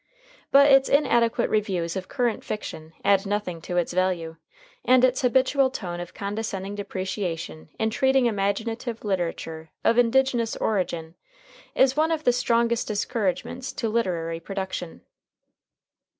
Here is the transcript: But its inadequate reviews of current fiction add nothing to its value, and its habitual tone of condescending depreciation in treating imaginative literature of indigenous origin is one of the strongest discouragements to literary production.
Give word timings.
But 0.49 0.71
its 0.71 0.89
inadequate 0.89 1.51
reviews 1.51 1.95
of 1.95 2.07
current 2.07 2.43
fiction 2.43 2.91
add 3.05 3.23
nothing 3.23 3.61
to 3.61 3.77
its 3.77 3.93
value, 3.93 4.37
and 4.83 5.05
its 5.05 5.21
habitual 5.21 5.69
tone 5.69 5.99
of 5.99 6.15
condescending 6.15 6.73
depreciation 6.73 7.69
in 7.77 7.91
treating 7.91 8.25
imaginative 8.25 9.05
literature 9.05 9.69
of 9.83 9.99
indigenous 9.99 10.55
origin 10.55 11.13
is 11.75 11.95
one 11.95 12.09
of 12.11 12.23
the 12.23 12.33
strongest 12.33 12.87
discouragements 12.87 13.71
to 13.73 13.89
literary 13.89 14.39
production. 14.39 15.01